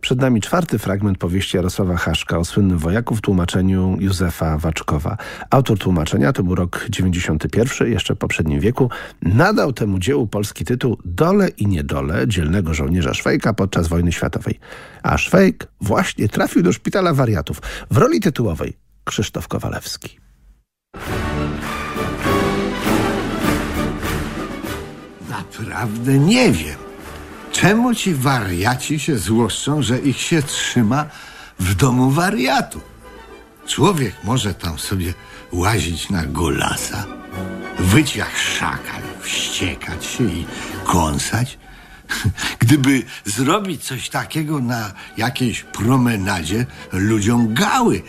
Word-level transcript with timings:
Przed 0.00 0.20
nami 0.20 0.40
czwarty 0.40 0.78
fragment 0.78 1.18
powieści 1.18 1.56
Jarosława 1.56 1.96
Haszka 1.96 2.38
o 2.38 2.44
słynnym 2.44 2.78
wojaku 2.78 3.16
w 3.16 3.20
tłumaczeniu 3.20 3.96
Józefa 4.00 4.58
Waczkowa. 4.58 5.16
Autor 5.50 5.78
tłumaczenia 5.78 6.32
to 6.32 6.42
był 6.42 6.54
rok 6.54 6.86
91, 6.90 7.90
jeszcze 7.90 8.14
w 8.14 8.18
poprzednim 8.18 8.60
wieku. 8.60 8.90
Nadał 9.22 9.72
temu 9.72 9.98
dziełu 9.98 10.26
polski 10.26 10.64
tytuł 10.64 10.98
Dole 11.04 11.48
i 11.48 11.66
niedole 11.66 12.28
dzielnego 12.28 12.74
żołnierza 12.74 13.14
Szwejka 13.14 13.54
podczas 13.54 13.88
wojny 13.88 14.12
światowej. 14.12 14.58
A 15.02 15.18
Szwejk 15.18 15.66
właśnie 15.80 16.28
trafił 16.28 16.62
do 16.62 16.72
szpitala 16.72 17.14
wariatów. 17.14 17.62
W 17.90 17.96
roli 17.96 18.20
tytułowej 18.20 18.76
Krzysztof 19.04 19.48
Kowalewski. 19.48 20.18
Naprawdę 25.30 26.18
nie 26.18 26.52
wiem. 26.52 26.85
Czemu 27.60 27.94
ci 27.94 28.14
wariaci 28.14 28.98
się 28.98 29.18
złoszczą, 29.18 29.82
że 29.82 29.98
ich 29.98 30.20
się 30.20 30.42
trzyma 30.42 31.06
w 31.58 31.74
domu 31.74 32.10
wariatu? 32.10 32.80
Człowiek 33.66 34.14
może 34.24 34.54
tam 34.54 34.78
sobie 34.78 35.14
łazić 35.52 36.10
na 36.10 36.26
golasa, 36.26 37.06
wyć 37.78 38.16
jak 38.16 38.36
szakal, 38.36 39.02
wściekać 39.20 40.06
się 40.06 40.24
i 40.24 40.46
kąsać. 40.84 41.58
Gdyby 42.58 43.02
zrobić 43.24 43.84
coś 43.84 44.08
takiego 44.08 44.60
na 44.60 44.92
jakiejś 45.16 45.62
promenadzie, 45.62 46.66
ludziom 46.92 47.54
gały 47.54 48.02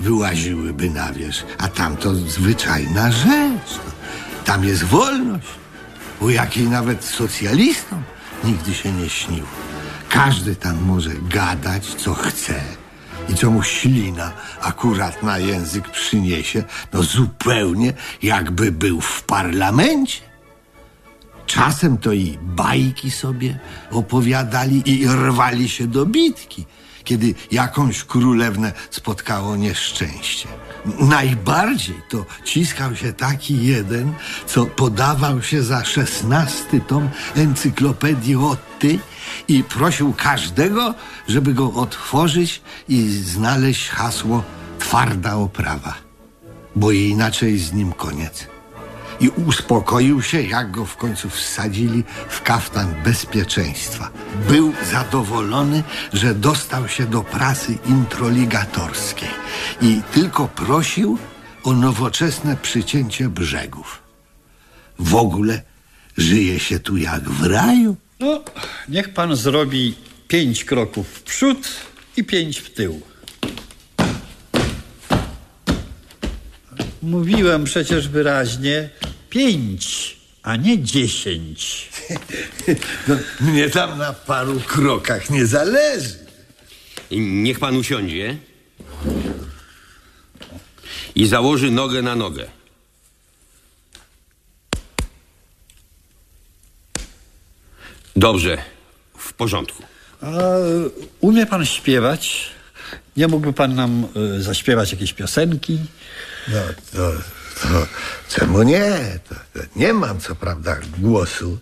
wyłaziłyby 0.00 0.90
na 0.90 1.12
wierzch, 1.12 1.46
a 1.58 1.68
tam 1.68 1.96
to 1.96 2.14
zwyczajna 2.14 3.12
rzecz. 3.12 3.80
Tam 4.44 4.64
jest 4.64 4.84
wolność, 4.84 5.48
o 6.20 6.30
jakiej 6.30 6.68
nawet 6.68 7.04
socjalistom 7.04 8.02
nigdy 8.44 8.74
się 8.74 8.92
nie 8.92 9.08
śniło. 9.08 9.48
Każdy 10.08 10.56
tam 10.56 10.82
może 10.82 11.10
gadać, 11.28 11.84
co 11.84 12.14
chce 12.14 12.60
i 13.28 13.34
co 13.34 13.50
mu 13.50 13.62
ślina 13.62 14.32
akurat 14.60 15.22
na 15.22 15.38
język 15.38 15.90
przyniesie, 15.90 16.64
no 16.92 17.02
zupełnie 17.02 17.92
jakby 18.22 18.72
był 18.72 19.00
w 19.00 19.22
parlamencie. 19.22 20.33
Czasem 21.46 21.98
to 21.98 22.12
i 22.12 22.38
bajki 22.42 23.10
sobie 23.10 23.58
opowiadali 23.90 24.82
i 24.86 25.08
rwali 25.08 25.68
się 25.68 25.86
do 25.86 26.06
bitki, 26.06 26.64
kiedy 27.04 27.34
jakąś 27.50 28.04
królewnę 28.04 28.72
spotkało 28.90 29.56
nieszczęście. 29.56 30.48
Najbardziej 31.00 32.02
to 32.08 32.24
ciskał 32.44 32.96
się 32.96 33.12
taki 33.12 33.66
jeden, 33.66 34.12
co 34.46 34.66
podawał 34.66 35.42
się 35.42 35.62
za 35.62 35.84
szesnasty 35.84 36.80
tom 36.80 37.08
encyklopedii 37.36 38.36
Otty 38.36 38.98
i 39.48 39.64
prosił 39.64 40.12
każdego, 40.12 40.94
żeby 41.28 41.54
go 41.54 41.72
otworzyć 41.72 42.62
i 42.88 43.08
znaleźć 43.10 43.88
hasło 43.88 44.42
twarda 44.78 45.34
oprawa, 45.36 45.94
bo 46.76 46.90
inaczej 46.90 47.58
z 47.58 47.72
nim 47.72 47.92
koniec 47.92 48.53
i 49.20 49.28
uspokoił 49.28 50.22
się, 50.22 50.42
jak 50.42 50.70
go 50.70 50.86
w 50.86 50.96
końcu 50.96 51.30
wsadzili 51.30 52.04
w 52.28 52.42
kaftan 52.42 52.94
bezpieczeństwa. 53.04 54.10
Był 54.48 54.72
zadowolony, 54.90 55.82
że 56.12 56.34
dostał 56.34 56.88
się 56.88 57.06
do 57.06 57.22
prasy 57.22 57.78
introligatorskiej 57.86 59.28
i 59.80 60.00
tylko 60.12 60.48
prosił 60.48 61.18
o 61.64 61.72
nowoczesne 61.72 62.56
przycięcie 62.56 63.28
brzegów. 63.28 64.02
W 64.98 65.14
ogóle 65.14 65.62
żyje 66.16 66.60
się 66.60 66.78
tu 66.78 66.96
jak 66.96 67.30
w 67.30 67.46
raju. 67.46 67.96
No, 68.20 68.44
niech 68.88 69.14
pan 69.14 69.36
zrobi 69.36 69.94
pięć 70.28 70.64
kroków 70.64 71.08
w 71.08 71.22
przód 71.22 71.68
i 72.16 72.24
pięć 72.24 72.58
w 72.58 72.70
tył. 72.70 73.00
Mówiłem 77.04 77.64
przecież 77.64 78.08
wyraźnie 78.08 78.90
pięć, 79.30 80.16
a 80.42 80.56
nie 80.56 80.82
dziesięć. 80.82 81.88
No, 83.08 83.16
mnie 83.40 83.70
tam 83.70 83.98
na 83.98 84.12
paru 84.12 84.60
krokach 84.60 85.30
nie 85.30 85.46
zależy. 85.46 86.18
Niech 87.10 87.58
pan 87.58 87.76
usiądzie 87.76 88.36
i 91.14 91.26
założy 91.26 91.70
nogę 91.70 92.02
na 92.02 92.16
nogę. 92.16 92.46
Dobrze, 98.16 98.58
w 99.18 99.32
porządku. 99.32 99.82
A 100.20 100.30
umie 101.20 101.46
pan 101.46 101.66
śpiewać? 101.66 102.53
Nie 103.16 103.28
mógłby 103.28 103.52
pan 103.52 103.74
nam 103.74 104.06
y, 104.36 104.42
zaśpiewać 104.42 104.92
jakieś 104.92 105.12
piosenki? 105.12 105.78
No 106.48 106.60
to, 106.92 107.12
to 107.62 107.86
czemu 108.28 108.62
nie? 108.62 109.18
To, 109.28 109.34
to 109.34 109.66
nie 109.76 109.92
mam 109.92 110.20
co 110.20 110.34
prawda 110.34 110.76
głosu 110.98 111.58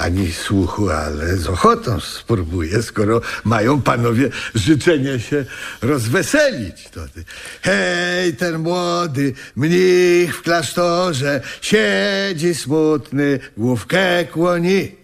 ani 0.00 0.32
słuchu, 0.32 0.90
ale 0.90 1.36
z 1.36 1.46
ochotą 1.46 2.00
spróbuję, 2.00 2.82
skoro 2.82 3.20
mają 3.44 3.82
panowie 3.82 4.30
życzenie 4.54 5.20
się 5.20 5.44
rozweselić. 5.82 6.88
To 6.92 7.00
ty. 7.08 7.24
Hej, 7.62 8.34
ten 8.34 8.58
młody 8.58 9.34
mnich 9.56 10.36
w 10.36 10.42
klasztorze 10.42 11.40
siedzi 11.60 12.54
smutny, 12.54 13.38
główkę 13.56 14.24
kłoni. 14.24 14.99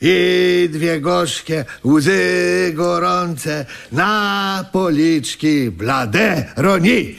I 0.00 0.68
dwie 0.72 1.00
gorzkie 1.00 1.64
łzy 1.84 2.72
gorące 2.74 3.66
na 3.92 4.64
policzki 4.72 5.70
blade 5.70 6.52
roni. 6.56 7.18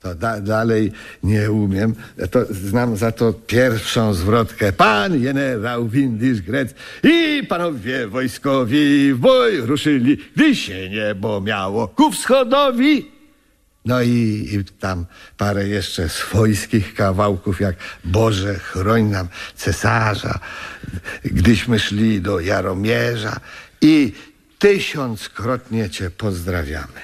To 0.00 0.14
da, 0.14 0.40
dalej 0.40 0.92
nie 1.22 1.50
umiem. 1.50 1.94
To 2.30 2.44
znam 2.50 2.96
za 2.96 3.12
to 3.12 3.32
pierwszą 3.32 4.14
zwrotkę. 4.14 4.72
Pan 4.72 5.22
generał 5.22 5.88
Windisz 5.88 6.42
Grec 6.42 6.74
i 7.02 7.42
panowie 7.48 8.06
wojskowi 8.06 9.14
w 9.14 9.18
boj 9.18 9.56
ruszyli, 9.60 10.18
gdy 10.36 10.56
się 10.56 10.88
niebo 10.88 11.40
miało 11.40 11.88
ku 11.88 12.10
wschodowi. 12.10 13.17
No 13.88 14.02
i, 14.02 14.48
i 14.52 14.64
tam 14.64 15.06
parę 15.36 15.68
jeszcze 15.68 16.08
swojskich 16.08 16.94
kawałków, 16.94 17.60
jak 17.60 17.76
Boże, 18.04 18.54
chroń 18.54 19.04
nam 19.04 19.28
cesarza, 19.56 20.38
gdyśmy 21.24 21.78
szli 21.78 22.20
do 22.20 22.40
Jaromierza 22.40 23.40
i 23.80 24.12
tysiąckrotnie 24.58 25.90
cię 25.90 26.10
pozdrawiamy. 26.10 27.00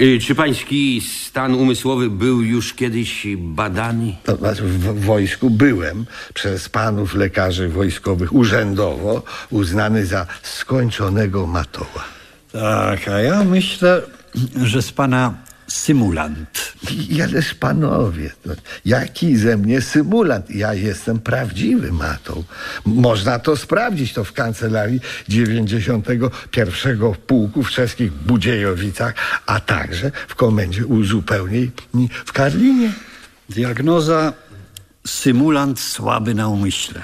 Y, 0.00 0.18
Czy 0.20 0.34
pański 0.34 1.02
stan 1.26 1.54
umysłowy 1.54 2.10
był 2.10 2.42
już 2.42 2.74
kiedyś 2.74 3.26
badany? 3.38 4.16
To 4.24 4.36
znaczy 4.36 4.62
w 4.62 4.78
w 4.78 5.04
wojsku 5.04 5.50
byłem 5.50 6.06
przez 6.34 6.68
panów 6.68 7.14
lekarzy 7.14 7.68
wojskowych 7.68 8.32
urzędowo 8.32 9.22
uznany 9.50 10.06
za 10.06 10.26
skończonego 10.42 11.46
matoła. 11.46 12.04
Tak, 12.52 13.08
a 13.08 13.20
ja 13.20 13.44
myślę, 13.44 14.02
że 14.64 14.82
z 14.82 14.92
pana 14.92 15.48
symulant. 15.68 16.72
I- 17.10 17.22
Ależ 17.22 17.54
panowie, 17.54 18.30
to 18.44 18.50
jaki 18.84 19.36
ze 19.36 19.56
mnie 19.56 19.80
symulant? 19.80 20.50
Ja 20.50 20.74
jestem 20.74 21.18
prawdziwy 21.18 21.92
matą. 21.92 22.44
Można 22.86 23.38
to 23.38 23.56
sprawdzić, 23.56 24.12
to 24.12 24.24
w 24.24 24.32
kancelarii 24.32 25.00
91 25.28 27.14
Pułku 27.26 27.62
w 27.62 27.70
czeskich 27.70 28.12
Budziejowicach, 28.12 29.14
a 29.46 29.60
także 29.60 30.10
w 30.28 30.34
komendzie 30.34 30.86
uzupełnień 30.86 31.70
w 32.26 32.32
Karlinie. 32.32 32.92
Diagnoza 33.48 34.32
symulant 35.06 35.80
słaby 35.80 36.34
na 36.34 36.48
umyśle. 36.48 37.02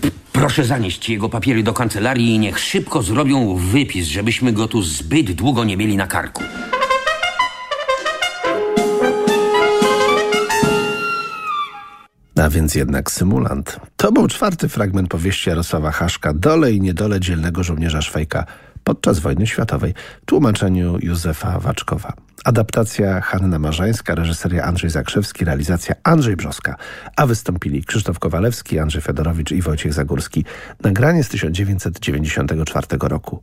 P- 0.00 0.10
Proszę 0.32 0.64
zanieść 0.64 1.08
jego 1.08 1.28
papiery 1.28 1.62
do 1.62 1.72
kancelarii 1.72 2.34
i 2.34 2.38
niech 2.38 2.58
szybko 2.58 3.02
zrobią 3.02 3.56
wypis, 3.56 4.06
żebyśmy 4.06 4.52
go 4.52 4.68
tu 4.68 4.82
zbyt 4.82 5.32
długo 5.32 5.64
nie 5.64 5.76
mieli 5.76 5.96
na 5.96 6.06
karku. 6.06 6.42
A 12.42 12.50
więc 12.50 12.74
jednak 12.74 13.10
symulant. 13.10 13.80
To 13.96 14.12
był 14.12 14.28
czwarty 14.28 14.68
fragment 14.68 15.08
powieści 15.08 15.48
Jarosława 15.48 15.90
Haszka 15.90 16.32
Dole 16.34 16.72
i 16.72 16.80
niedole 16.80 17.20
dzielnego 17.20 17.62
żołnierza 17.62 18.02
Szwajka 18.02 18.44
podczas 18.84 19.18
wojny 19.18 19.46
światowej 19.46 19.94
w 20.22 20.26
tłumaczeniu 20.26 20.98
Józefa 21.02 21.60
Waczkowa. 21.60 22.12
Adaptacja 22.44 23.20
Hanna 23.20 23.58
Marzańska, 23.58 24.14
reżyseria 24.14 24.64
Andrzej 24.64 24.90
Zakrzewski, 24.90 25.44
realizacja 25.44 25.94
Andrzej 26.02 26.36
Brzoska, 26.36 26.76
a 27.16 27.26
wystąpili 27.26 27.84
Krzysztof 27.84 28.18
Kowalewski, 28.18 28.78
Andrzej 28.78 29.02
Fedorowicz 29.02 29.52
i 29.52 29.62
Wojciech 29.62 29.92
Zagórski. 29.92 30.44
Nagranie 30.84 31.24
z 31.24 31.28
1994 31.28 32.86
roku. 33.00 33.42